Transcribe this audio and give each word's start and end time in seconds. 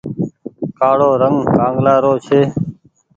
ڪآڙو 0.77 1.09
رنگ 1.21 1.37
ڪآنگلآ 1.55 1.93
رو 2.03 2.13
ڇي۔ 2.25 2.41